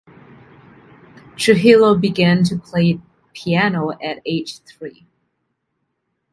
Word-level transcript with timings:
Trujillo 1.37 1.93
began 1.95 2.43
to 2.45 2.57
play 2.57 2.99
piano 3.35 3.91
at 4.03 4.19
age 4.25 4.57
three. 4.61 5.05